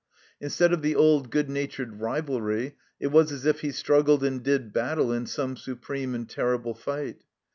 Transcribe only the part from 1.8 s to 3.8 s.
rivalry, it was as if he